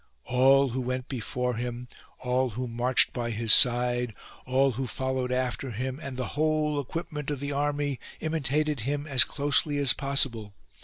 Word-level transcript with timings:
All 0.25 0.69
who 0.69 0.81
went 0.81 1.07
before 1.09 1.57
him, 1.57 1.87
all 2.17 2.49
who 2.49 2.67
marched 2.67 3.13
by 3.13 3.29
his 3.29 3.53
side, 3.53 4.15
all 4.47 4.71
who 4.71 4.87
followed 4.87 5.31
after 5.31 5.69
him 5.69 5.99
and 6.01 6.17
the 6.17 6.29
whole 6.33 6.79
equipment 6.79 7.29
of 7.29 7.39
the 7.39 7.51
army 7.51 7.99
imitated 8.19 8.79
him 8.79 9.05
as 9.05 9.23
closely 9.23 9.77
as 9.77 9.93
possible. 9.93 10.55